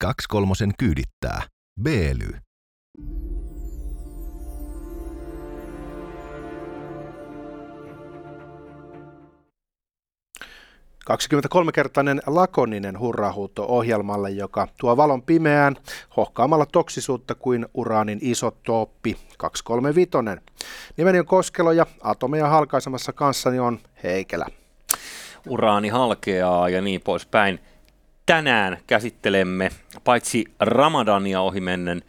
[0.00, 1.42] Kaksi kolmosen kyydittää.
[1.82, 2.28] Beely.
[11.10, 15.76] 23-kertainen lakoninen hurrahuuto ohjelmalle, joka tuo valon pimeään
[16.16, 20.10] hohkaamalla toksisuutta kuin uraanin isotooppi 235.
[20.96, 24.46] Nimeni on Koskelo ja atomeja halkaisemassa kanssani on Heikelä.
[25.48, 27.60] Uraani halkeaa ja niin poispäin.
[28.26, 29.70] Tänään käsittelemme
[30.04, 32.02] paitsi Ramadania ohimennen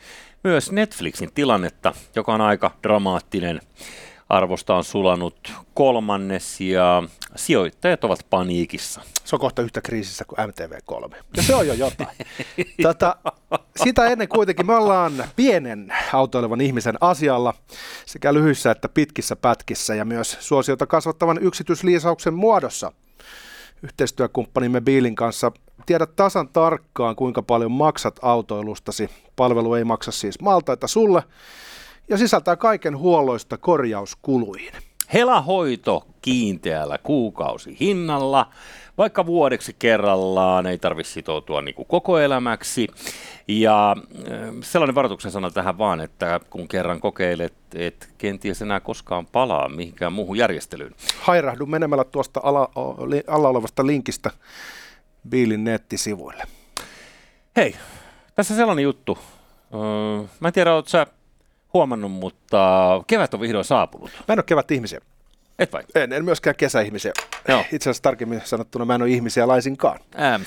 [0.43, 3.61] myös Netflixin tilannetta, joka on aika dramaattinen
[4.29, 7.03] arvosta on sulanut kolmannes ja
[7.35, 9.01] sijoittajat ovat paniikissa.
[9.23, 11.15] Se on kohta yhtä kriisissä kuin MTV3.
[11.37, 12.17] Ja se on jo jotain.
[12.83, 13.15] Tätä,
[13.83, 17.53] sitä ennen kuitenkin me ollaan pienen autoilevan ihmisen asialla
[18.05, 22.91] sekä lyhyissä että pitkissä pätkissä ja myös suosiota kasvattavan yksityisliisauksen muodossa.
[23.83, 25.51] Yhteistyökumppanimme Biilin kanssa
[25.87, 29.09] tiedät tasan tarkkaan, kuinka paljon maksat autoilustasi.
[29.35, 31.23] Palvelu ei maksa siis maltaita sulle,
[32.09, 34.71] ja sisältää kaiken huolloista korjauskuluihin.
[35.13, 38.49] Helahoito kiinteällä kuukausi hinnalla,
[38.97, 42.87] vaikka vuodeksi kerrallaan, ei tarvitse sitoutua niin kuin koko elämäksi.
[43.47, 43.95] Ja
[44.61, 50.13] sellainen varoituksen sana tähän vaan, että kun kerran kokeilet, et kenties enää koskaan palaa mihinkään
[50.13, 50.95] muuhun järjestelyyn.
[51.21, 52.69] Hairahdu menemällä tuosta alla,
[53.27, 54.31] alla olevasta linkistä
[55.29, 56.43] Biilin nettisivuille.
[57.55, 57.75] Hei,
[58.35, 59.17] tässä sellainen juttu.
[59.73, 61.07] Öö, mä en tiedä, oletko sä
[61.73, 62.57] huomannut, mutta
[63.07, 64.09] kevät on vihdoin saapunut.
[64.27, 65.01] Mä en ole kevät ihmisiä.
[65.59, 65.83] Et vai?
[65.95, 67.13] En, en myöskään kesäihmisiä.
[67.47, 67.59] Joo.
[67.59, 69.99] Itse asiassa tarkemmin sanottuna mä en ole ihmisiä laisinkaan.
[70.19, 70.41] Ähm.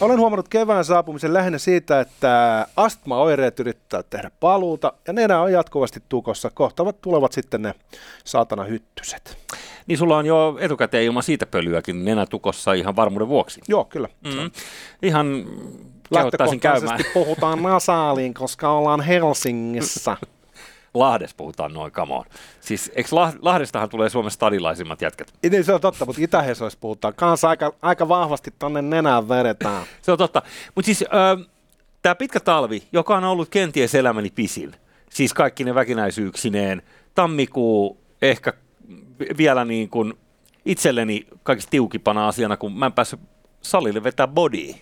[0.00, 6.02] Olen huomannut kevään saapumisen lähinnä siitä, että astmaoireet yrittää tehdä paluuta ja nenä on jatkuvasti
[6.08, 6.50] tukossa.
[6.54, 7.74] Kohtavat tulevat sitten ne
[8.24, 9.36] saatana hyttyset.
[9.86, 13.60] Niin sulla on jo etukäteen ilman siitä pölyäkin nenä tukossa ihan varmuuden vuoksi.
[13.68, 14.08] Joo, kyllä.
[14.24, 14.50] Mm-hmm.
[15.02, 15.44] Ihan
[16.14, 17.00] kehottaisin käymään.
[17.14, 20.16] puhutaan nasaaliin, koska ollaan Helsingissä.
[20.94, 22.24] Lahdessa puhutaan noin, come on.
[22.60, 23.08] Siis eikö
[23.40, 25.34] Lahdestahan tulee Suomen stadilaisimmat jätkät?
[25.50, 29.82] Niin se on totta, mutta Itä-Hesoissa puhutaan kanssa aika, aika vahvasti tonne nenään vedetään.
[30.02, 30.42] se on totta.
[30.74, 31.46] Mutta siis äh,
[32.02, 34.72] tämä pitkä talvi, joka on ollut kenties elämäni pisin,
[35.10, 36.82] siis kaikki ne väkinäisyyksineen,
[37.14, 38.52] tammikuu ehkä
[39.36, 40.14] vielä niin kuin
[40.64, 43.20] itselleni kaikista tiukipana asiana, kun mä en päässyt
[43.62, 44.74] salille vetää body.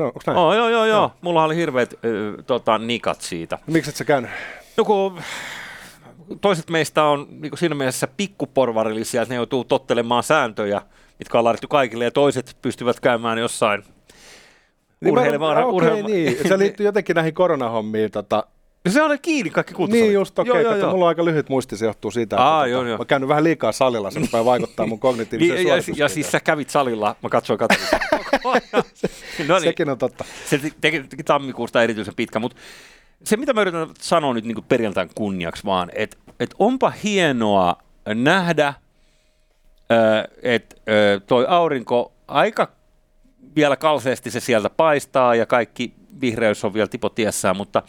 [0.00, 0.38] Onko näin?
[0.38, 1.02] Oh, joo, joo, joo.
[1.02, 1.12] No.
[1.20, 3.58] Mulla oli hirveät äh, tota, nikat siitä.
[3.66, 4.30] Miksi et sä käynyt?
[4.76, 5.20] No kun
[6.40, 10.82] toiset meistä on niin siinä mielessä pikkuporvarillisia, että ne joutuu tottelemaan sääntöjä,
[11.18, 13.84] mitkä on laadittu kaikille, ja toiset pystyvät käymään jossain
[15.00, 15.64] niin urheilemaan.
[15.64, 16.48] Okay, urheilema- niin.
[16.48, 18.10] Se liittyy jotenkin näihin koronahommiin.
[18.10, 18.44] Tota,
[18.88, 20.02] se on kiinni kaikki kultasalit.
[20.02, 20.50] Niin just, okei.
[20.50, 22.98] Okay, joo, mulla on aika lyhyt muisti, se johtuu siitä, että Aa, tota, joo, joo.
[22.98, 26.40] mä käynyt vähän liikaa salilla, se rupeaa vaikuttaa mun kognitiiviseen niin, ja, ja, siis sä
[26.40, 28.02] kävit salilla, mä katsoin katsoin.
[29.48, 30.24] no niin, Sekin on totta.
[30.46, 32.56] Se teki tammikuusta erityisen pitkä, mutta
[33.24, 37.76] se, mitä mä yritän sanoa nyt niin perjantain kunniaksi vaan, että et onpa hienoa
[38.14, 38.74] nähdä,
[40.42, 40.76] että
[41.26, 42.68] toi aurinko aika
[43.56, 47.82] vielä kalseesti se sieltä paistaa ja kaikki vihreys on vielä tipotiessään, mutta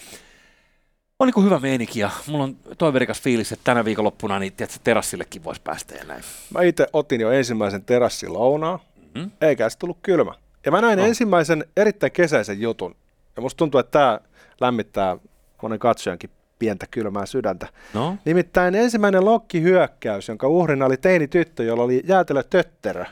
[1.19, 5.43] on niin hyvä meininki ja mulla on toiverikas fiilis, että tänä viikonloppuna niin tiedätkö, terassillekin
[5.43, 6.23] voisi päästä ja näin.
[6.53, 8.79] Mä itse otin jo ensimmäisen terassilounaa,
[9.15, 9.31] mm-hmm.
[9.41, 10.33] eikä se tullut kylmä.
[10.65, 11.05] Ja mä näin oh.
[11.05, 12.95] ensimmäisen erittäin kesäisen jutun.
[13.35, 14.19] Ja musta tuntuu, että tämä
[14.61, 15.17] lämmittää
[15.61, 16.29] monen katsojankin
[16.59, 17.67] pientä kylmää sydäntä.
[17.93, 18.17] No?
[18.25, 23.05] Nimittäin ensimmäinen lokkihyökkäys, jonka uhrina oli teini tyttö, jolla oli jäätelö tötterö.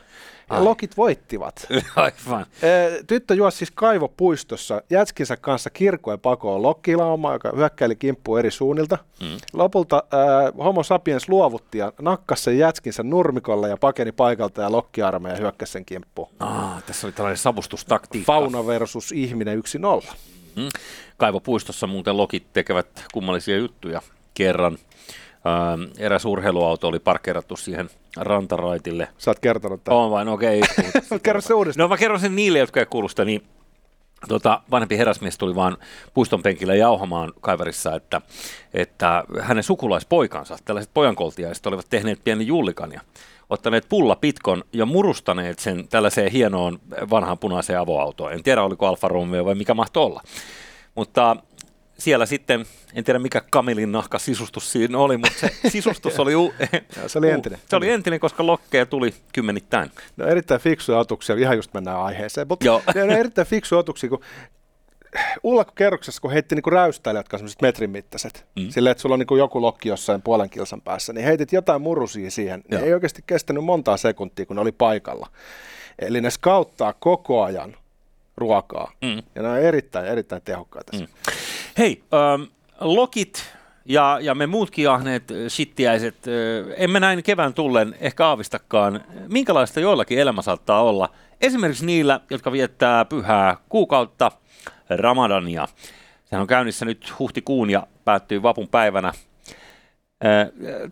[0.50, 0.64] Ja Ai.
[0.64, 1.66] lokit voittivat.
[1.96, 2.46] Aivan.
[3.06, 8.98] Tyttö juosi siis kaivopuistossa jätskinsä kanssa kirkkojen pakoon lokkilauma, joka hyökkäili kimppuun eri suunnilta.
[9.20, 9.36] Mm.
[9.52, 15.36] Lopulta äh, homo sapiens luovutti ja nakkasi sen jätskinsä nurmikolla ja pakeni paikalta ja lokkiarmeija
[15.36, 16.28] hyökkäsi sen kimppuun.
[16.38, 18.32] Ah, tässä oli tällainen savustustaktiikka.
[18.32, 19.62] Fauna versus ihminen
[20.06, 20.14] 1-0.
[20.56, 20.68] Mm.
[21.16, 24.02] Kaivopuistossa muuten lokit tekevät kummallisia juttuja
[24.34, 24.78] kerran.
[25.46, 29.08] Ähm, eräs urheiluauto oli parkkeerattu siihen rantaraitille.
[29.18, 30.00] Sä oot kertonut tämän.
[30.00, 30.60] On vain, okei.
[30.60, 31.18] Okay.
[31.22, 31.84] Kerro se uudestaan.
[31.84, 33.42] No mä kerron sen niille, jotka ei kuulu sitä, niin
[34.28, 35.76] tota, vanhempi herrasmies tuli vaan
[36.14, 38.20] puiston penkille jauhamaan kaiverissa, että,
[38.74, 43.00] että hänen sukulaispoikansa, tällaiset pojankoltiaiset, olivat tehneet pienen jullikan ja
[43.50, 46.78] ottaneet pulla pitkon ja murustaneet sen tällaiseen hienoon
[47.10, 48.32] vanhaan punaiseen avoautoon.
[48.32, 50.22] En tiedä, oliko Alfa Romeo vai mikä mahtoi olla.
[50.94, 51.36] Mutta
[51.98, 56.54] siellä sitten, en tiedä mikä kamelin nahka sisustus siinä oli, mutta se sisustus oli, u-
[57.06, 57.58] se oli entinen.
[57.68, 59.90] Se oli entinen, koska lokkeja tuli kymmenittäin.
[60.16, 64.20] No erittäin fiksuja otuksia, ihan just mennään aiheeseen, mutta ne on erittäin fiksuja otuksia, kun
[65.42, 68.70] ullakkokerroksessa, kun heitti niinku räystäille, jotka on metrin mittaiset, mm.
[68.70, 72.30] silleen, että sulla on niinku joku lokki jossain puolen kilsan päässä, niin heitit jotain murusia
[72.30, 72.62] siihen.
[72.68, 75.28] Ne ei oikeasti kestänyt montaa sekuntia, kun ne oli paikalla.
[75.98, 77.76] Eli ne skauttaa koko ajan
[78.36, 78.92] ruokaa.
[79.02, 79.22] Mm.
[79.34, 80.96] Ja ne on erittäin, erittäin tehokkaita.
[80.96, 81.06] Mm.
[81.78, 82.42] Hei, ähm,
[82.80, 83.44] lokit
[83.84, 90.18] ja, ja me muutkin ahneet shittiäiset, äh, emme näin kevään tullen ehkä aavistakaan, minkälaista joillakin
[90.18, 91.08] elämä saattaa olla.
[91.40, 94.32] Esimerkiksi niillä, jotka viettää pyhää kuukautta,
[94.90, 95.68] Ramadania.
[96.24, 99.12] Sehän on käynnissä nyt huhtikuun ja päättyy vapun päivänä.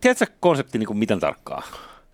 [0.00, 1.62] Tiedätkö konsepti niin kuin miten tarkkaa?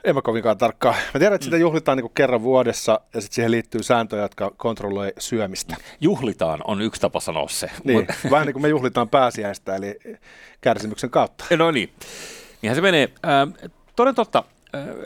[0.04, 0.94] En mä kovinkaan tarkkaan.
[1.14, 5.12] Mä tiedän, että sitä juhlitaan niin kerran vuodessa ja sitten siihen liittyy sääntöjä, jotka kontrolloi
[5.18, 5.76] syömistä.
[6.00, 7.70] Juhlitaan on yksi tapa sanoa se.
[7.84, 9.98] Niin, vähän niin kuin me juhlitaan pääsiäistä, eli
[10.60, 11.44] kärsimyksen kautta.
[11.56, 11.92] No niin,
[12.62, 13.08] niinhän se menee.
[13.26, 14.44] Äh, toden totta,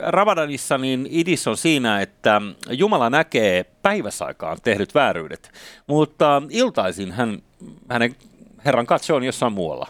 [0.01, 5.51] Ramadanissa niin idis on siinä, että Jumala näkee päiväsaikaan tehdyt vääryydet,
[5.87, 7.39] mutta iltaisin hän,
[7.89, 8.15] hänen
[8.65, 9.87] Herran katse on jossain muualla.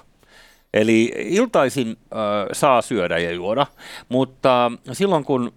[0.73, 2.17] Eli iltaisin äh,
[2.51, 3.65] saa syödä ja juoda,
[4.09, 5.53] mutta silloin kun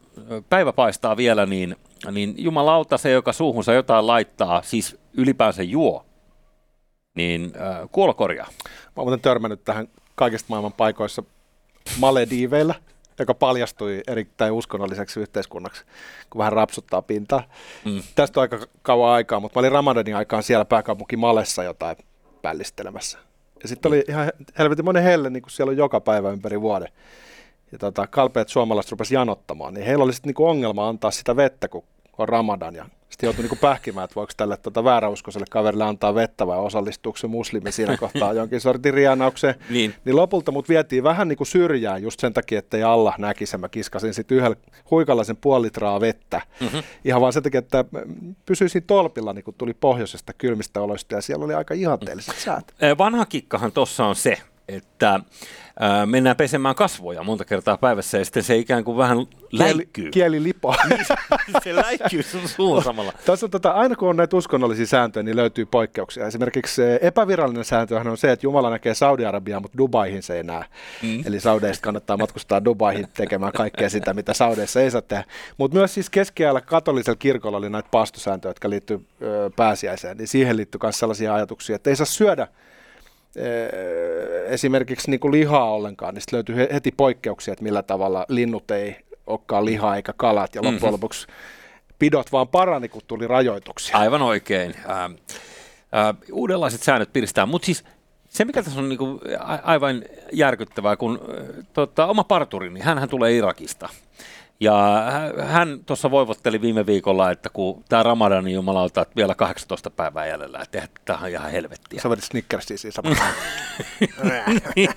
[0.51, 1.77] päivä paistaa vielä, niin,
[2.11, 6.07] niin jumalauta se, joka suuhunsa jotain laittaa, siis ylipäänsä juo,
[7.15, 8.49] niin äh, kuolokorjaa.
[8.67, 11.23] Mä oon muuten törmännyt tähän kaikista maailman paikoissa
[11.99, 12.75] Malediiveillä,
[13.19, 15.85] joka paljastui erittäin uskonnolliseksi yhteiskunnaksi,
[16.31, 17.43] kun vähän rapsuttaa pintaa.
[17.85, 18.03] Mm.
[18.15, 21.97] Tästä on aika kauan aikaa, mutta mä olin Ramadanin aikaan siellä pääkaupunki Malessa jotain
[22.43, 23.19] pällistelemässä.
[23.67, 26.89] Ja sitten oli ihan helvetin monen helle, niin kuin siellä on joka päivä ympäri vuoden.
[27.73, 31.69] Ja tota, kalpeet suomalaiset rupesi janottamaan, niin heillä oli sitten niinku ongelma antaa sitä vettä,
[31.69, 31.85] kun
[32.19, 32.75] on ramadan.
[32.75, 37.19] Ja sitten joutui niinku pähkimään, että voiko tälle tota vääräuskoiselle kaverille antaa vettä vai osallistuuko
[37.19, 39.55] se muslimi siinä kohtaa jonkin sortin rianaukseen.
[39.71, 39.95] Niin.
[40.05, 43.59] niin lopulta mut vietiin vähän niinku syrjään just sen takia, että ei Allah näkisi.
[43.59, 44.57] Mä kiskasin sitten yhdellä
[44.91, 46.41] huikalaisen puoli litraa vettä.
[46.61, 46.83] Mm-hmm.
[47.05, 47.85] Ihan vaan sen takia, että
[48.47, 52.75] pysyisin tolpilla, niin kun tuli pohjoisesta kylmistä oloista ja siellä oli aika ihanteelliset säät.
[52.99, 54.37] Vanha kikkahan tuossa on se,
[54.69, 55.21] että
[55.81, 59.19] ää, mennään pesemään kasvoja monta kertaa päivässä ja sitten se ikään kuin vähän
[59.53, 60.03] läikkyy.
[60.03, 60.77] Kieli, kieli lipoa.
[61.65, 63.13] se läikkyy sun suun samalla.
[63.27, 66.27] Tässä on tota, aina kun on näitä uskonnollisia sääntöjä, niin löytyy poikkeuksia.
[66.27, 70.65] Esimerkiksi epävirallinen sääntöhän on se, että Jumala näkee Saudi-Arabiaa, mutta Dubaihin se ei näe.
[71.03, 71.23] Mm.
[71.27, 75.25] Eli Saudeista kannattaa matkustaa Dubaihin tekemään kaikkea sitä, mitä Saudeissa ei saa tehdä.
[75.59, 79.07] Mutta myös siis keskiajalla katolisella kirkolla oli näitä paastosääntöjä, jotka liittyy
[79.57, 80.17] pääsiäiseen.
[80.17, 82.49] Niin siihen liittyy myös sellaisia ajatuksia, että ei saa syödä
[84.47, 88.97] esimerkiksi niin kuin lihaa ollenkaan, niin löytyy heti poikkeuksia, että millä tavalla linnut ei
[89.27, 90.93] olekaan lihaa eikä kalat, ja loppujen mm-hmm.
[90.93, 91.27] lopuksi
[91.99, 93.99] pidot vaan parani, kun tuli rajoituksia.
[93.99, 94.75] Aivan oikein.
[94.91, 95.11] Äh, äh,
[96.33, 97.85] uudenlaiset säännöt piristää, mutta siis
[98.29, 99.21] se, mikä tässä on niinku
[99.63, 100.03] aivan
[100.33, 103.89] järkyttävää, kun äh, tota, oma parturi, niin hän tulee Irakista.
[104.61, 105.03] Ja
[105.45, 110.59] hän tuossa voivotteli viime viikolla, että kun tämä Ramadanin jumalauta, että vielä 18 päivää jäljellä,
[110.63, 112.01] että tämä on ihan helvettiä.
[112.01, 112.97] Sä vedit Snickersia siis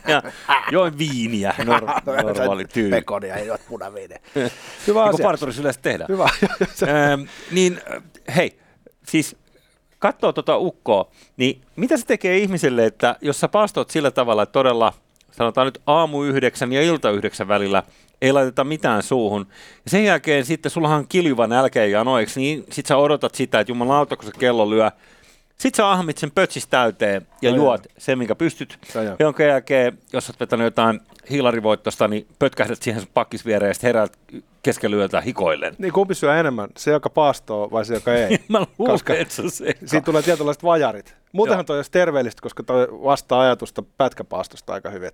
[0.08, 0.24] ja
[0.72, 2.96] join viiniä, nor- normaali tyyli.
[2.96, 4.20] Pekonia ja juot punaviiniä.
[4.88, 5.24] Hyvä asia.
[5.24, 6.06] parturissa yleensä tehdä.
[6.10, 6.30] Hyvä.
[6.84, 7.22] ähm,
[7.52, 7.82] niin
[8.36, 8.60] hei,
[9.08, 9.36] siis
[10.00, 14.54] katsoo tuota ukkoa, niin mitä se tekee ihmiselle, että jos sä paastot sillä tavalla, että
[14.54, 14.94] todella
[15.32, 17.84] sanotaan nyt aamu yhdeksän ja ilta yhdeksän välillä
[18.22, 19.48] ei laiteta mitään suuhun.
[19.86, 23.60] Ja sen jälkeen sitten sullahan on kiljuva nälkä ja noiksi, niin sit sä odotat sitä,
[23.60, 24.92] että jumalauta, kun se kello lyö.
[25.58, 28.78] Sitten sä ahmit sen pötsis täyteen ja juot sen, minkä pystyt.
[28.96, 31.00] No jonka jälkeen, jos oot vetänyt jotain
[31.30, 34.18] hiilarivoittosta, niin pötkähdät siihen pakkisviereen ja sitten heräät
[34.64, 35.76] keskellä yötä hikoillen.
[35.78, 38.40] Niin kumpi syö enemmän, se joka paastoo vai se joka ei?
[38.48, 41.16] Mä luulen, koska että se Siitä tulee tietynlaiset vajarit.
[41.32, 45.12] Muutenhan toi olisi terveellistä, koska toi vastaa ajatusta pätkäpaastosta aika hyvin.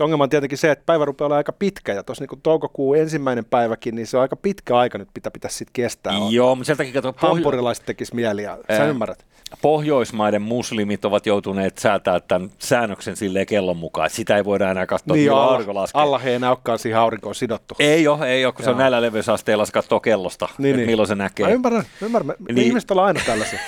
[0.00, 3.44] Ongelma on tietenkin se, että päivä rupeaa olla aika pitkä, ja tuossa niin toukokuun ensimmäinen
[3.44, 6.12] päiväkin, niin se on aika pitkä aika nyt, mitä pitäisi sitten kestää.
[6.30, 7.14] Joo, mutta sieltäkin kato...
[7.16, 9.24] Hampurilaiset tekisi mieli, ja sä ymmärrät.
[9.62, 15.16] Pohjoismaiden muslimit ovat joutuneet säätää tämän säännöksen silleen kellon mukaan, sitä ei voida enää katsoa,
[15.16, 16.02] niin alla, aurinko laskee.
[16.02, 17.74] Alla he ei enää olekaan siihen aurinkoon sidottu.
[17.78, 18.64] Ei ole, ei ole, kun Joo.
[18.64, 20.86] se on näillä leveysasteilla, se katsoo kellosta, niin, niin.
[20.86, 21.46] milloin se näkee.
[21.46, 22.26] Mä ymmärrän, ymmärrän.
[22.26, 22.54] Me, niin.
[22.54, 23.58] me ihmiset ollaan aina tällaisia.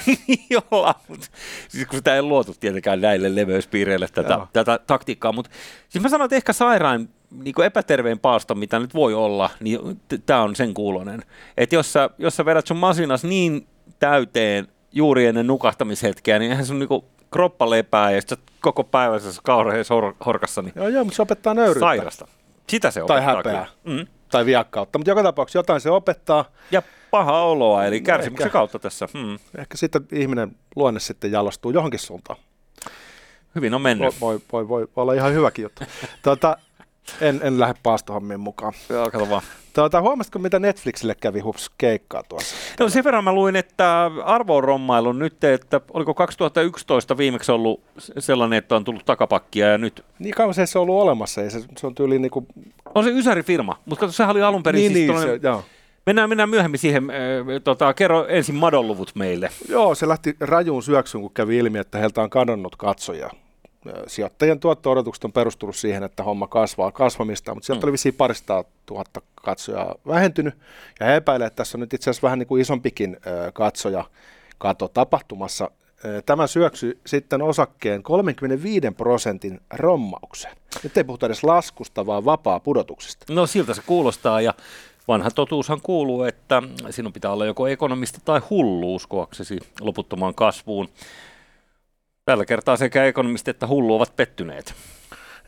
[0.71, 1.27] ollaan, mutta
[1.69, 5.51] siis kun sitä ei luotu tietenkään näille leveyspiireille tätä, tätä taktiikkaa, mutta
[5.89, 10.01] siis mä sanon, että ehkä sairaan niin kuin epäterveen paasto, mitä nyt voi olla, niin
[10.27, 11.23] tämä on sen kuulonen.
[11.57, 13.67] Että jos sä, jos sä vedät sun masinas niin
[13.99, 19.95] täyteen juuri ennen nukahtamishetkeä, niin eihän sun niinku kroppa lepää ja sitten koko päivässä kauheessa
[19.95, 20.63] hor- horkassa.
[20.63, 21.81] Niin joo, joo, mutta se opettaa nöyryyttä.
[21.81, 22.29] Sairasta.
[22.69, 23.17] Sitä se opettaa.
[23.17, 23.67] Tai häpeää.
[23.85, 24.07] Mm.
[24.31, 24.99] Tai viakkautta.
[24.99, 26.45] Mutta joka tapauksessa jotain se opettaa.
[26.71, 29.09] Ja paha oloa, eli kärsimyksen ehkä, kautta tässä.
[29.13, 29.39] Hmm.
[29.59, 32.39] Ehkä sitten ihminen luonne sitten jalostuu johonkin suuntaan.
[33.55, 34.21] Hyvin on mennyt.
[34.21, 35.85] Voi, voi, voi, voi olla ihan hyväkin juttu.
[36.23, 36.57] tuota,
[37.21, 38.73] en, en lähde paastohommiin mukaan.
[38.89, 39.43] Joo, kato vaan.
[39.75, 42.57] Tuota, huomasitko, mitä Netflixille kävi hups keikkaa tuossa?
[42.81, 47.81] No sen verran mä luin, että arvo on rommailu nyt, että oliko 2011 viimeksi ollut
[48.19, 50.05] sellainen, että on tullut takapakkia ja nyt...
[50.19, 52.47] Niin kauan se, on ollut olemassa, ja se, se on tyyli niin kuin...
[52.95, 55.65] On se Ysäri-firma, mutta kato, sehän oli alun perin niin, siis niin, se, joo.
[56.07, 57.11] Mennään, mennään myöhemmin siihen.
[57.11, 57.17] Äh,
[57.65, 59.51] tota, kerro ensin madonluvut meille.
[59.69, 63.31] Joo, se lähti rajuun syöksyyn, kun kävi ilmi, että heiltä on kadonnut katsoja.
[64.07, 67.85] Sijoittajien tuotto-odotukset on perustunut siihen, että homma kasvaa kasvamista, mutta sieltä mm.
[67.85, 70.55] oli vissiin parista tuhatta katsoja vähentynyt.
[71.01, 73.17] Ja he epäilee, että tässä on nyt itse asiassa vähän niin kuin isompikin
[73.53, 74.05] katsoja
[74.59, 75.71] kato tapahtumassa.
[76.27, 80.57] Tämä syöksy sitten osakkeen 35 prosentin rommaukseen.
[80.83, 83.33] Nyt ei puhuta edes laskusta, vaan vapaa pudotuksesta.
[83.33, 84.55] No siltä se kuulostaa ja
[85.09, 90.89] vanha totuushan kuuluu, että sinun pitää olla joko ekonomisti tai hullu uskoaksesi loputtomaan kasvuun.
[92.25, 94.75] Tällä kertaa sekä ekonomisti että hullu ovat pettyneet.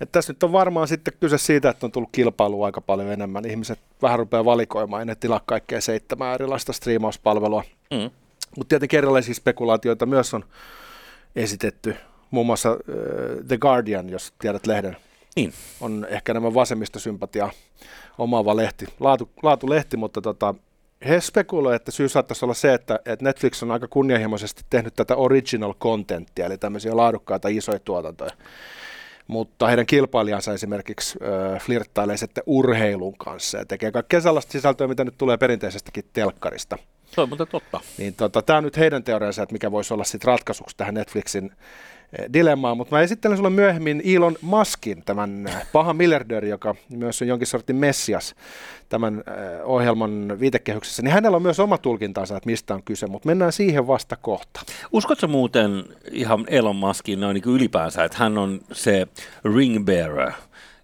[0.01, 3.45] Että tässä nyt on varmaan sitten kyse siitä, että on tullut kilpailua aika paljon enemmän.
[3.45, 7.65] Ihmiset vähän rupeaa valikoimaan, ei ne tilaa kaikkea seitsemää erilaista striimauspalvelua.
[7.91, 8.11] Mm.
[8.57, 10.45] Mutta tietenkin erilaisia spekulaatioita myös on
[11.37, 11.97] esitetty.
[12.31, 12.77] Muun muassa äh,
[13.49, 14.97] The Guardian, jos tiedät lehden,
[15.37, 15.53] niin.
[15.81, 17.51] on ehkä nämä vasemmistosympatia
[18.19, 20.55] omaava lehti, laatu, laatu lehti, mutta tota,
[21.09, 25.17] he spekuloivat, että syy saattaisi olla se, että, että Netflix on aika kunnianhimoisesti tehnyt tätä
[25.17, 28.31] original contenttia, eli tämmöisiä laadukkaita isoja tuotantoja.
[29.27, 35.05] Mutta heidän kilpailijansa esimerkiksi äh, flirttailee sitten urheilun kanssa ja tekee kaikkea sellaista sisältöä, mitä
[35.05, 36.79] nyt tulee perinteisestikin telkkarista.
[37.07, 37.81] Se on muuten totta.
[37.99, 41.53] Niin tota, tämä on nyt heidän teoriansa, että mikä voisi olla sitten ratkaisuksi tähän Netflixin
[42.33, 47.29] dilemmaa, mutta mä esittelen sulle myöhemmin Elon Muskin, tämän eh, pahan miljardööri, joka myös on
[47.29, 48.35] jonkin sortin messias
[48.89, 53.27] tämän eh, ohjelman viitekehyksessä, niin hänellä on myös oma tulkintansa, että mistä on kyse, mutta
[53.27, 54.61] mennään siihen vasta kohta.
[54.93, 59.07] Uskotko muuten ihan Elon Muskiin noin niin ylipäänsä, että hän on se
[59.45, 60.33] ring bearer,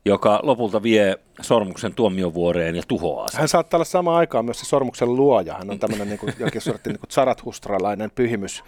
[0.04, 3.38] joka lopulta vie sormuksen tuomiovuoreen ja tuhoaa sen.
[3.38, 5.54] Hän saattaa olla samaan aikaan myös se sormuksen luoja.
[5.54, 8.64] Hän on tämmöinen niin kuin, jokin sortti niin zarathustralainen pyhimys.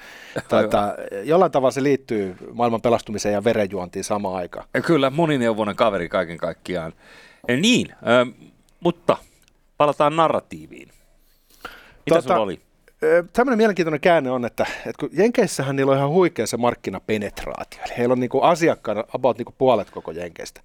[0.48, 4.66] Tätä, jollain tavalla se liittyy maailman pelastumiseen ja verenjuontiin samaan aikaan.
[4.86, 6.92] Kyllä, monineuvoinen kaveri kaiken kaikkiaan.
[7.60, 8.50] Niin, äh,
[8.80, 9.16] mutta
[9.76, 10.88] palataan narratiiviin.
[12.06, 12.60] Mitä tota, oli?
[13.32, 17.80] Tämmöinen mielenkiintoinen käänne on, että, että kun Jenkeissähän niillä on ihan huikea se markkinapenetraatio.
[17.86, 20.60] Eli heillä on niin asiakkaana about niin puolet koko Jenkeistä.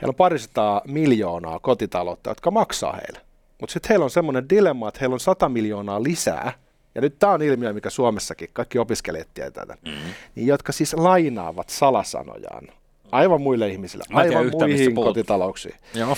[0.00, 3.20] Heillä on parisataa miljoonaa kotitaloutta, jotka maksaa heille.
[3.60, 6.52] Mutta sitten heillä on semmoinen dilemma, että heillä on 100 miljoonaa lisää,
[6.94, 10.12] ja nyt tämä on ilmiö, mikä Suomessakin, kaikki opiskelijat tietää tämän, mm-hmm.
[10.34, 12.68] niin jotka siis lainaavat salasanojaan
[13.12, 15.74] aivan muille ihmisille, aivan yhtä, muihin kotitalouksiin.
[15.94, 16.16] Joo.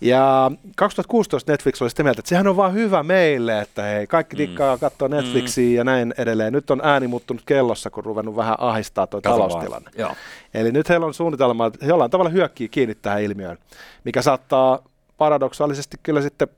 [0.00, 4.36] ja 2016 Netflix oli sitä mieltä, että sehän on vaan hyvä meille, että hei, kaikki
[4.36, 4.38] mm.
[4.38, 4.80] tikkaa mm.
[4.80, 5.76] katsoa Netflixiä mm.
[5.76, 6.52] ja näin edelleen.
[6.52, 9.90] Nyt on ääni muuttunut kellossa, kun ruvennut vähän ahistaa tuo taloustilanne.
[9.98, 10.14] Joo.
[10.54, 13.58] Eli nyt heillä on suunnitelma, että he jollain tavalla hyökkii kiinni tähän ilmiöön,
[14.04, 14.82] mikä saattaa
[15.18, 16.48] paradoksaalisesti kyllä sitten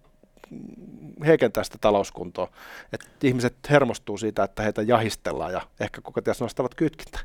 [1.27, 2.49] heikentää sitä talouskuntoa.
[2.93, 7.19] Että ihmiset hermostuu siitä, että heitä jahistellaan ja ehkä koko ties nostavat kytkintä.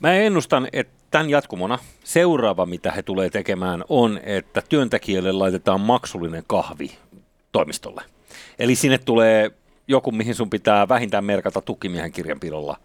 [0.00, 6.44] Mä ennustan, että tämän jatkumona seuraava, mitä he tulee tekemään, on, että työntekijälle laitetaan maksullinen
[6.46, 6.98] kahvi
[7.52, 8.02] toimistolle.
[8.58, 9.50] Eli sinne tulee
[9.88, 12.76] joku, mihin sun pitää vähintään merkata tukimiehen kirjanpidolla,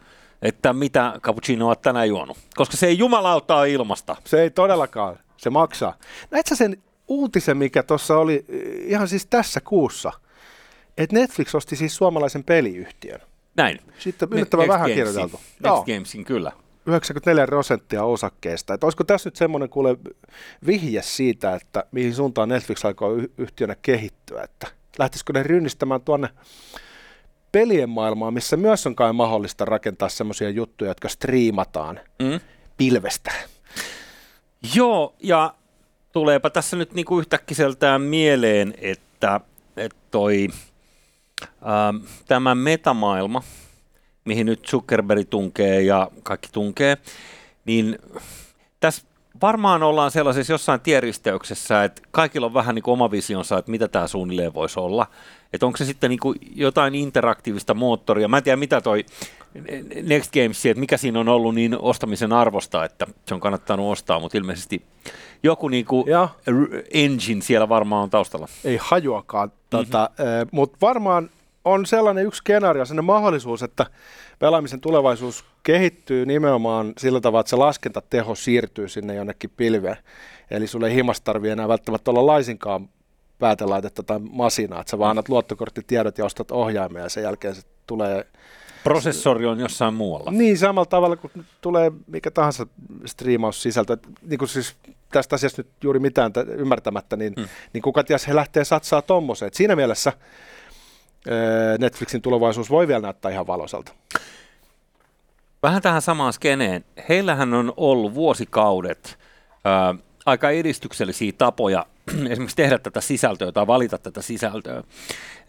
[0.41, 2.38] että mitä cappuccino on tänään juonut.
[2.56, 4.15] Koska se ei jumalauta ilmasta.
[4.25, 5.20] Se ei todellakaan.
[5.38, 5.98] Se maksaa.
[6.32, 6.77] Näetkö sen
[7.08, 8.46] uutisen, mikä tuossa oli
[8.86, 10.12] ihan siis tässä kuussa,
[10.98, 13.22] että Netflix osti siis suomalaisen peliyhtiön.
[13.58, 13.80] Näin.
[14.00, 14.96] Sitten yllättävän vähän Gamesin.
[14.96, 15.39] kirjoiteltu.
[15.63, 15.86] Next.
[15.86, 16.51] Gamesin, kyllä.
[16.85, 18.73] 94 prosenttia osakkeesta.
[18.73, 19.97] Että olisiko tässä nyt semmoinen kuule
[20.65, 24.67] vihje siitä, että mihin suuntaan Netflix aikoo yhtiönä kehittyä, että
[25.00, 26.29] lähtisikö ne rynnistämään tuonne
[27.51, 32.39] pelien maailmaan, missä myös on kai mahdollista rakentaa semmoisia juttuja, jotka striimataan mm.
[32.77, 33.31] pilvestä.
[34.75, 35.53] Joo, ja
[36.11, 39.39] tuleepa tässä nyt niinku yhtäkkiseltään mieleen, että,
[39.77, 40.47] että toi,
[41.61, 41.93] ää,
[42.27, 43.43] tämä metamaailma,
[44.25, 46.98] mihin nyt Zuckerberg tunkee ja kaikki tunkee,
[47.66, 48.00] niin
[48.80, 49.04] tässä
[49.42, 53.88] varmaan ollaan sellaisessa jossain tieristeyksessä, että kaikilla on vähän niin kuin oma visionsa, että mitä
[53.88, 55.08] tämä suunnilleen voisi olla.
[55.54, 58.28] Että onko se sitten niin kuin jotain interaktiivista moottoria.
[58.28, 59.06] Mä en tiedä, mitä toi
[60.04, 64.20] Next Games, että mikä siinä on ollut niin ostamisen arvosta, että se on kannattanut ostaa,
[64.20, 64.82] mutta ilmeisesti
[65.44, 66.06] joku niin kuin
[66.94, 68.48] engine siellä varmaan on taustalla.
[68.63, 69.86] Ei hajuakaan, mm-hmm.
[69.86, 70.10] tota,
[70.51, 71.30] mutta varmaan
[71.65, 73.86] on sellainen yksi skenaario, sellainen mahdollisuus, että
[74.39, 79.98] pelaamisen tulevaisuus kehittyy nimenomaan sillä tavalla, että se laskentateho siirtyy sinne jonnekin pilveen.
[80.51, 82.89] Eli sulle ei himas tarvitse enää välttämättä olla laisinkaan
[83.39, 87.62] päätelaitetta tai masinaa, että sä vaan annat luottokorttitiedot ja ostat ohjaimen ja sen jälkeen se
[87.88, 88.27] tulee...
[88.84, 90.32] Prosessori on jossain muualla.
[90.32, 92.68] Niin, samalla tavalla kuin tulee mikä tahansa
[93.06, 93.98] striimaussisältö.
[94.22, 94.75] Niin kuin siis
[95.12, 97.48] tästä asiasta nyt juuri mitään ymmärtämättä, niin, hmm.
[97.74, 99.51] niin kuka ties he lähtee satsaa tommoseen.
[99.53, 100.13] siinä mielessä
[101.80, 103.92] Netflixin tulevaisuus voi vielä näyttää ihan valoisalta.
[105.63, 106.86] Vähän tähän samaan skeneen.
[107.10, 109.20] Heillähän on ollut vuosikaudet
[109.66, 111.86] ää, aika edistyksellisiä tapoja
[112.30, 114.84] esimerkiksi tehdä tätä sisältöä tai valita tätä sisältöä.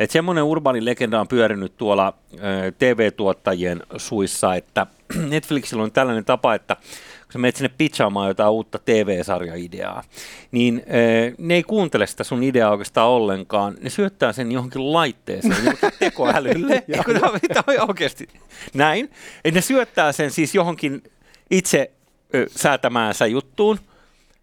[0.01, 2.41] Että semmoinen urbaani legenda on pyörinyt tuolla äh,
[2.79, 4.87] TV-tuottajien suissa, että
[5.31, 6.77] Netflixillä on tällainen tapa, että
[7.33, 10.03] kun sä menet sinne pitchaamaan jotain uutta TV-sarjaideaa,
[10.53, 10.83] niin
[11.39, 13.75] ne ei kuuntele sitä sun ideaa oikeastaan ollenkaan.
[13.81, 16.85] Ne syöttää sen johonkin laitteeseen, johonkin tekoälylle.
[17.49, 18.29] tämä on oikeasti
[18.75, 19.11] näin.
[19.45, 21.03] Et ne syöttää sen siis johonkin
[21.51, 21.91] itse
[22.35, 23.79] ö, säätämäänsä juttuun,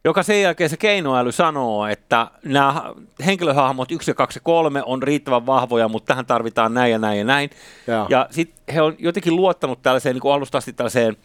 [0.03, 2.93] joka sen jälkeen se keinoäly sanoo, että nämä
[3.25, 7.17] henkilöhahmot 1 ja 2 ja 3 on riittävän vahvoja, mutta tähän tarvitaan näin ja näin
[7.17, 7.49] ja näin.
[7.87, 8.05] Joo.
[8.09, 11.17] Ja sitten he on jotenkin luottanut tällaiseen niin kuin alusta asti tällaiseen,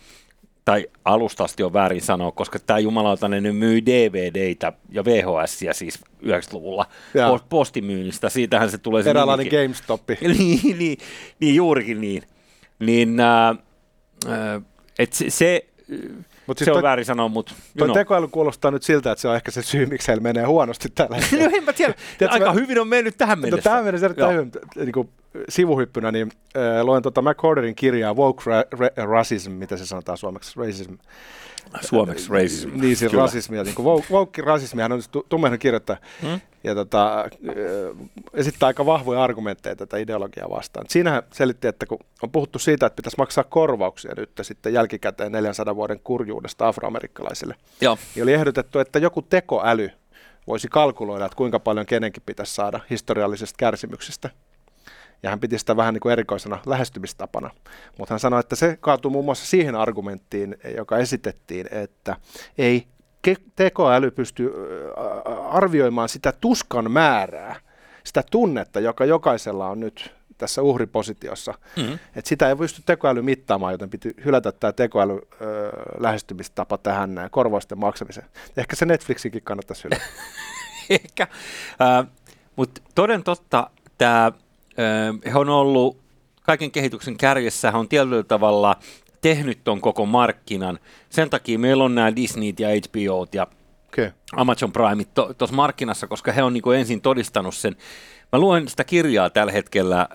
[0.64, 6.87] tai alustasti on väärin sanoa, koska tämä jumalautainen nyt myy DVDitä ja VHSiä siis 90-luvulla
[7.14, 7.37] Joo.
[7.38, 8.28] post- postimyynnistä.
[8.28, 9.47] Siitähän se tulee se Eräänlainen.
[9.47, 10.00] GameStop.
[10.38, 10.99] niin, niin,
[11.40, 12.23] niin, juurikin niin.
[12.78, 13.49] Niin, äh,
[14.28, 14.62] äh,
[14.99, 15.66] et se, se,
[16.47, 19.28] Mut se siis on toi- väärin sanoa, mutta Tuo tekoäly kuulostaa nyt siltä, että se
[19.28, 21.44] on ehkä se syy, miksi heillä menee huonosti tällä hetkellä.
[21.44, 23.71] no en mä tiedä, Tiedätkö, aika mä- hyvin on mennyt tähän No, mennessä.
[23.71, 24.44] tämä menee erittäin Joo.
[24.44, 25.09] hyvin niin kuin
[25.49, 30.53] sivuhyppynä, niin äh, luen tuota McCorderin kirjaa Woke ra- ra- Racism, mitä se sanotaan suomeksi,
[30.61, 30.95] racism.
[31.81, 32.71] Suomeksi racism.
[32.81, 36.41] Niin, siis rasismia, niin kuin woke, woke rasismi, hän on siis tu- tummeinen kirjoittaja, Hmm?
[36.64, 37.29] ja tota, äh,
[38.35, 40.87] esittää aika vahvoja argumentteja tätä ideologiaa vastaan.
[40.88, 45.76] Siinähän selitti, että kun on puhuttu siitä, että pitäisi maksaa korvauksia nyt sitten jälkikäteen 400
[45.76, 47.99] vuoden kurjuudesta afroamerikkalaisille, Joo.
[48.14, 49.91] niin oli ehdotettu, että joku tekoäly
[50.47, 54.31] voisi kalkuloida, että kuinka paljon kenenkin pitäisi saada historiallisesta kärsimyksestä.
[55.25, 57.50] Ja hän piti sitä vähän niin kuin erikoisena lähestymistapana.
[57.99, 62.16] Mutta hän sanoi, että se kaatuu muun muassa siihen argumenttiin, joka esitettiin, että
[62.59, 62.87] ei
[63.57, 64.52] tekoäly pysty
[65.50, 67.57] arvioimaan sitä tuskan määrää,
[68.04, 71.54] sitä tunnetta, joka jokaisella on nyt tässä uhripositiossa.
[71.76, 71.99] Mm-hmm.
[72.16, 77.31] Et sitä ei pysty tekoäly mittaamaan, joten piti hylätä tämä tekoäly ö, lähestymistapa tähän näin,
[77.31, 78.26] korvausten maksamiseen.
[78.57, 80.04] Ehkä se Netflixikin kannattaisi hylätä.
[80.90, 81.26] Ehkä.
[81.81, 82.07] Äh,
[82.57, 84.33] Mutta toden totta, tämä,
[85.33, 85.97] he on ollut
[86.43, 88.76] kaiken kehityksen kärjessä, he on tietyllä tavalla
[89.21, 90.78] tehnyt ton koko markkinan.
[91.11, 93.47] Sen takia meillä on nämä Disneyt ja HBOt ja
[93.88, 94.11] Okay.
[94.37, 97.77] Amazon Prime tuossa to, markkinassa, koska he on niinku ensin todistanut sen.
[98.33, 100.07] Mä luen sitä kirjaa tällä hetkellä, äh,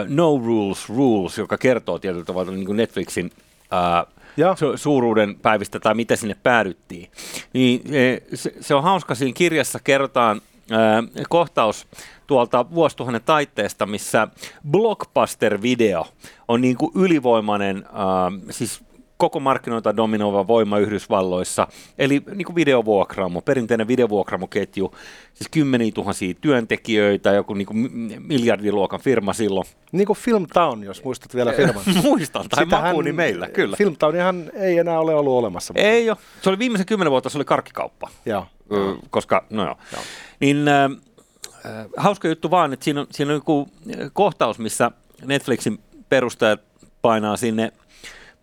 [0.00, 3.30] äh, No Rules Rules, joka kertoo tietyllä tavalla niinku Netflixin
[3.72, 4.06] äh,
[4.36, 4.52] Ja.
[4.52, 7.10] su- suuruuden päivistä tai mitä sinne päädyttiin.
[7.52, 10.40] Niin, eh, se, se on hauska, siinä kirjassa kerrotaan
[10.72, 11.86] äh, kohtaus
[12.28, 14.28] tuolta vuosituhannen taitteesta, missä
[14.70, 16.06] blockbuster-video
[16.48, 18.80] on niin kuin ylivoimainen, äh, siis
[19.16, 21.66] koko markkinoita dominoiva voima Yhdysvalloissa,
[21.98, 24.94] eli niin kuin videovuokraamo, perinteinen videovuokraamoketju,
[25.34, 29.66] siis kymmeniä tuhansia työntekijöitä, joku niin kuin miljardiluokan firma silloin.
[29.92, 31.82] Niin kuin Filmtown, jos muistat vielä firman.
[32.02, 33.76] Muistan, tai Sitähän- makuuni meillä, kyllä.
[33.76, 35.74] Filmtownihan ei enää ole ollut olemassa.
[35.76, 36.18] Ei ole.
[36.42, 38.08] Se oli viimeisen kymmenen vuotta, se oli karkkikauppa.
[38.26, 38.46] Joo.
[39.10, 39.76] Koska, no joo.
[39.92, 40.02] Joo.
[40.40, 40.64] Niin
[41.66, 44.90] äh, hauska juttu vaan, että siinä on, siinä on joku äh, kohtaus, missä
[45.24, 46.60] Netflixin perustajat
[47.02, 47.72] painaa sinne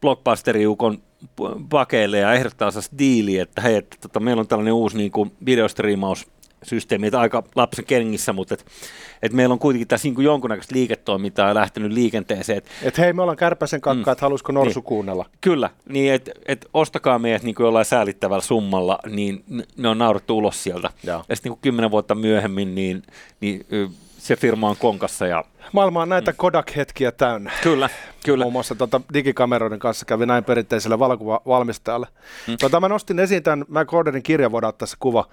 [0.01, 1.01] blockbusteriukon
[1.69, 6.34] pakeille ja ehdottaa diiliä, että hei, että tota, meillä on tällainen uusi niin kuin videostriimaussysteemi,
[7.05, 8.65] että aika lapsen kengissä, mutta et,
[9.21, 12.57] et meillä on kuitenkin tässä niin jonkunnäköistä liiketoimintaa lähtenyt liikenteeseen.
[12.57, 14.11] Et Et hei, me ollaan kärpäsen kakka, Mm.
[14.11, 14.83] että haluaisiko Norsu Niin.
[14.85, 15.25] kuunnella.
[15.41, 19.43] Kyllä, niin että et ostakaa meidät niin kuin jollain säälittävällä summalla, niin
[19.77, 20.89] ne on naurettu ulos sieltä.
[21.03, 21.25] Joo.
[21.29, 23.03] Ja sitten niin kymmenen vuotta myöhemmin, niin,
[23.41, 23.65] niin
[24.17, 27.51] se firma on konkassa ja Maailma on näitä Kodak-hetkiä täynnä.
[27.63, 27.89] kyllä,
[28.25, 28.43] kyllä.
[28.43, 32.07] Muun muassa tota, digikameroiden kanssa kävi näin perinteiselle valokuvavalmistajalle.
[32.47, 32.57] Mm.
[32.59, 35.25] Tota, mä nostin esiin tämän McCorderin kirjan, voidaan se kuva.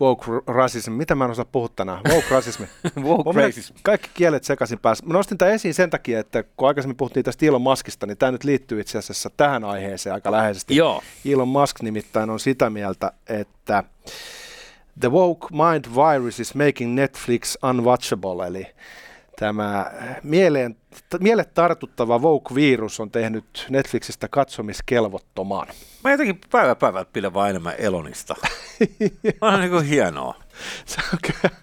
[0.00, 0.92] Woke racism.
[0.92, 2.00] Mitä mä en osaa puhua tänään?
[2.08, 2.66] Woke rasismi.
[3.08, 3.50] Woke.
[3.82, 5.06] Kaikki kielet sekaisin päässä.
[5.06, 8.32] Mä nostin tämän esiin sen takia, että kun aikaisemmin puhuttiin tästä Elon Muskista, niin tämä
[8.32, 10.76] nyt liittyy itse asiassa tähän aiheeseen aika läheisesti.
[10.76, 13.84] Joo, Elon Musk nimittäin on sitä mieltä, että
[15.00, 18.66] the woke mind virus is making Netflix unwatchable, eli
[19.42, 20.76] tämä mieleen,
[21.20, 25.66] miele tartuttava woke-virus on tehnyt Netflixistä katsomiskelvottomaan.
[26.04, 28.34] mä jotenkin päivä päivältä pidän vaan enemmän Elonista.
[29.40, 30.34] on niin kuin hienoa.
[30.84, 31.56] Se on kyllä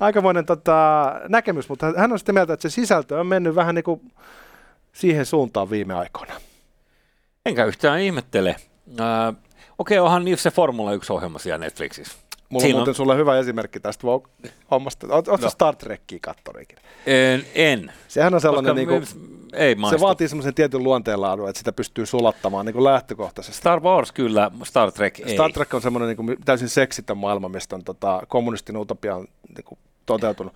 [0.00, 3.84] aikamoinen tota, näkemys, mutta hän on sitä mieltä, että se sisältö on mennyt vähän niin
[3.84, 4.12] kuin
[4.92, 6.34] siihen suuntaan viime aikoina.
[7.46, 8.56] Enkä yhtään ihmettele.
[9.00, 9.34] Äh,
[9.78, 12.18] Okei, okay, onhan se Formula 1-ohjelma siellä Netflixissä.
[12.52, 15.06] Mulla Siinä on on- muuten sulle hyvä esimerkki tästä woke-hommasta.
[15.10, 15.50] Oletko No.
[15.50, 16.78] Star Trekkiä kattorikin?
[17.06, 17.92] En, en.
[18.08, 19.98] Sehän on sellainen, Koska niin kuin, ei maistu.
[19.98, 23.58] se vaatii semmoisen tietyn luonteenlaadun, että sitä pystyy sulattamaan niin kuin lähtökohtaisesti.
[23.58, 25.34] Star Wars kyllä, Star Trek ei.
[25.34, 29.26] Star Trek on semmoinen niin kuin täysin seksitön maailma, mistä on tota, kommunistin utopia on
[29.56, 30.52] niin kuin toteutunut.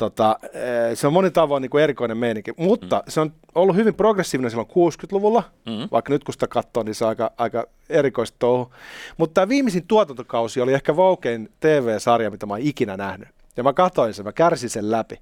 [0.00, 3.10] Tota, eh, se on monin tavoin niin kuin erikoinen meininki, mutta mm.
[3.10, 5.88] se on ollut hyvin progressiivinen silloin 60-luvulla, mm.
[5.92, 8.74] vaikka nyt kun sitä katsoo, niin se on aika, aika erikoista touhu.
[9.16, 13.28] Mutta tämä viimeisin tuotantokausi oli ehkä Voukein TV-sarja, mitä mä oon ikinä nähnyt.
[13.56, 15.20] Ja mä katsoin sen, mä kärsin sen läpi.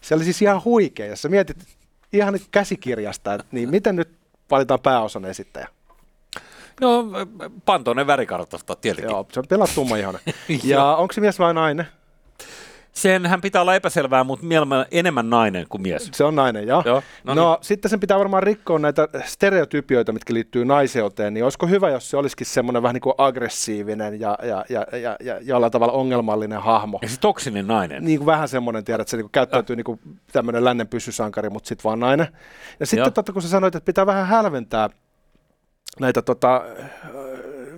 [0.00, 1.56] Se oli siis ihan huikea, ja sä mietit
[2.12, 4.08] ihan nyt käsikirjasta, että niin miten nyt
[4.50, 5.68] valitaan pääosan esittäjä.
[6.80, 7.04] No,
[7.64, 9.10] Pantonen värikartasta tietenkin.
[9.10, 9.98] Joo, se on pelattu tumma
[10.64, 11.86] ja onko se mies vai nainen?
[12.96, 16.10] Senhän pitää olla epäselvää, mutta mielellä enemmän nainen kuin mies.
[16.12, 16.82] Se on nainen, joo.
[16.86, 17.64] joo no, no niin.
[17.64, 22.16] sitten sen pitää varmaan rikkoa näitä stereotypioita, mitkä liittyy naiseuteen, niin olisiko hyvä, jos se
[22.16, 26.98] olisikin semmoinen vähän niin kuin aggressiivinen ja, ja, ja, ja, ja jollain tavalla ongelmallinen hahmo.
[27.02, 28.04] Ja se toksinen nainen.
[28.04, 30.00] Niin kuin vähän semmoinen, tiedät, että se niin kuin käyttäytyy niin kuin
[30.32, 32.28] tämmöinen lännen pysysankari, mutta sitten vaan nainen.
[32.80, 34.90] Ja sitten totta, kun sä sanoit, että pitää vähän hälventää
[36.00, 36.62] näitä tota,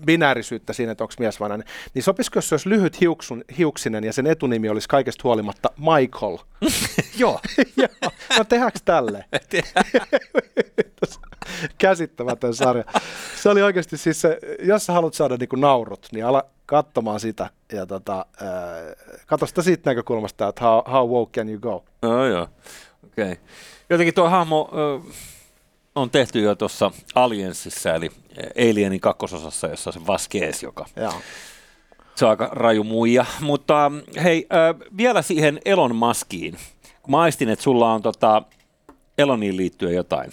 [0.07, 4.05] binäärisyyttä siinä, että onko mies vai nainen, niin sopisiko, jos se olisi lyhyt hiuksun, hiuksinen
[4.05, 6.39] ja sen etunimi olisi kaikesta huolimatta Michael?
[7.19, 7.41] Joo.
[7.77, 8.11] Joo.
[8.39, 9.25] No tehdäänkö tälle?
[11.79, 12.85] Käsittämätön sarja.
[13.37, 17.51] Se oli oikeasti siis se, jos sä haluat saada niinku naurut, niin ala katsomaan sitä
[17.73, 18.49] ja tota, äh,
[19.27, 21.85] katso sitä siitä näkökulmasta, että how, how woke can you go?
[22.03, 22.49] No joo,
[23.07, 23.33] okei.
[23.33, 23.45] Okay.
[23.91, 25.15] Jotenkin tuo hahmo, äh,
[25.99, 28.11] on tehty jo tuossa Aliensissa, eli
[28.71, 31.13] Alienin kakkososassa, jossa on se Vasquez, joka Joo.
[32.15, 33.25] se on aika raju muija.
[33.41, 36.57] Mutta hei, äh, vielä siihen Elon Muskiin.
[37.09, 38.43] Mä aistin, että sulla on tota
[39.19, 40.31] Eloniin liittyen jotain.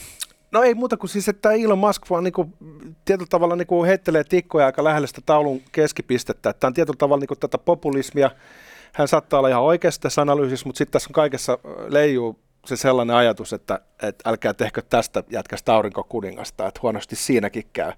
[0.51, 2.49] No ei muuta kuin siis, että Elon Musk vaan niinku,
[3.05, 6.53] tietyllä tavalla niinku heittelee tikkoja aika lähellä sitä taulun keskipistettä.
[6.53, 8.31] Tämä on tietyllä tavalla niinku tätä populismia.
[8.93, 13.15] Hän saattaa olla ihan oikeasta tässä analyysissä, mutta sitten tässä on kaikessa leijuu se sellainen
[13.15, 17.91] ajatus, että, että älkää tehkö tästä jätkästä aurinkokuningasta, että huonosti siinäkin käy.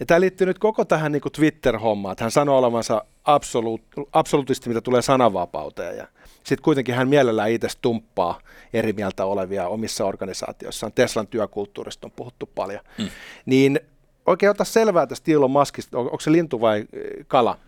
[0.00, 4.68] Ja tämä liittyy nyt koko tähän niin kuin Twitter-hommaan, että hän sanoo olevansa absoluut, absoluutisti,
[4.68, 5.96] mitä tulee sananvapauteen.
[5.96, 8.40] Ja sitten kuitenkin hän mielellään itse tumppaa
[8.72, 10.92] eri mieltä olevia omissa organisaatioissaan.
[10.92, 12.80] Teslan työkulttuurista on puhuttu paljon.
[12.98, 13.08] Mm.
[13.46, 13.80] Niin
[14.26, 16.84] oikein ota selvää tästä Elon Muskista, on, onko se lintu vai
[17.26, 17.58] kala?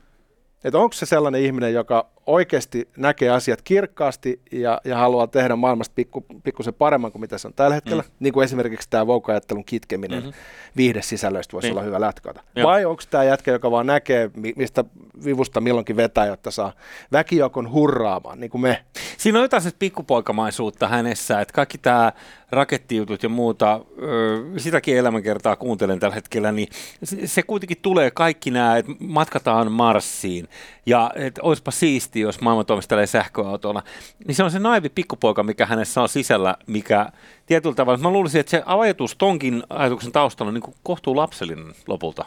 [0.64, 5.92] Että onko se sellainen ihminen, joka oikeasti näkee asiat kirkkaasti ja, ja haluaa tehdä maailmasta
[5.96, 8.09] pikku, pikkusen paremman kuin mitä se on tällä hetkellä, mm.
[8.20, 10.33] niin kuin esimerkiksi tämä voukajattelun kitkeminen mm-hmm.
[10.77, 11.72] viihdesisällöistä voisi niin.
[11.72, 12.12] olla hyvä.
[12.57, 12.68] Joo.
[12.68, 14.85] Vai onko tämä jätkä, joka vaan näkee, mistä
[15.24, 16.72] vivusta milloinkin vetää, jotta saa
[17.12, 18.85] väkijoukon hurraamaan, niin kuin me.
[19.18, 22.12] Siinä on jotain pikkupoikamaisuutta hänessä, että kaikki tämä
[22.50, 23.81] rakettijutut ja muuta,
[24.57, 26.68] sitäkin elämänkertaa kuuntelen tällä hetkellä, niin
[27.24, 30.48] se kuitenkin tulee kaikki nämä, että matkataan Marsiin
[30.87, 33.83] ja että olisipa siisti, jos maailma toimistelee sähköautolla,
[34.27, 37.09] niin se on se naivi pikkupoika, mikä hänessä on sisällä, mikä
[37.46, 42.24] tietyllä tavalla, mä luulisin, että se ajatus tonkin ajatuksen taustalla on niin kohtuu lapsellinen lopulta.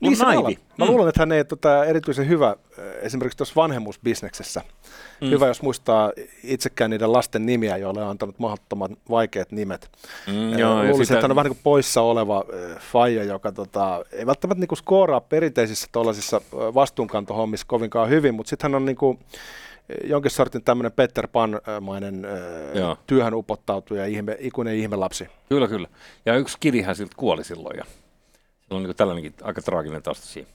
[0.00, 0.58] Niin se naivi.
[0.78, 0.90] Mä mm.
[0.90, 4.62] luulen, että hän ei tota, erityisen hyvä äh, esimerkiksi tuossa vanhemmuusbisneksessä.
[5.20, 5.30] Mm.
[5.30, 6.12] Hyvä, jos muistaa
[6.44, 9.90] itsekään niiden lasten nimiä, joille on antanut mahdottoman vaikeat nimet.
[10.26, 11.14] Mm, äh, joo, luulisin, sitä...
[11.14, 14.68] että hän on vähän niin kuin poissa oleva äh, faija, joka tota, ei välttämättä niin
[14.68, 19.18] kuin skooraa perinteisissä tuollaisissa vastuunkantohommissa kovinkaan hyvin, mutta sitten hän on niin kuin,
[20.04, 22.26] jonkin sortin tämmöinen Peter Pan-mainen
[22.74, 22.96] Joo.
[23.06, 25.28] työhön upottautuja ihme, ikuinen ihmelapsi.
[25.48, 25.88] Kyllä, kyllä.
[26.26, 27.84] Ja yksi kirihän siltä kuoli silloin ja
[28.76, 30.48] on niin tällainenkin aika traaginen tausta siinä.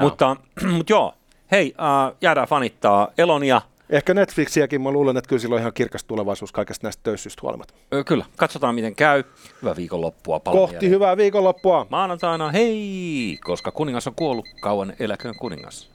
[0.00, 0.36] Mutta,
[0.76, 1.14] mutta joo,
[1.50, 3.62] hei, äh, jäädään fanittaa Elonia.
[3.90, 7.74] Ehkä Netflixiäkin, mä luulen, että kyllä sillä on ihan kirkas tulevaisuus kaikesta näistä töyssyistä huolimatta.
[8.06, 9.24] Kyllä, katsotaan miten käy.
[9.62, 10.40] Hyvää viikonloppua.
[10.40, 10.90] Kohti mieleen.
[10.90, 11.86] hyvää viikonloppua.
[11.90, 15.90] Maanantaina, hei, koska kuningas on kuollut, kauan eläköön kuningas.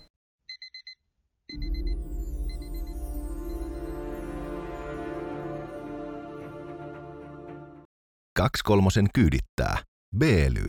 [8.37, 9.77] Kaksi kolmosen kyydittää.
[10.17, 10.65] Beely.